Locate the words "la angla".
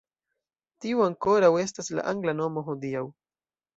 1.99-2.35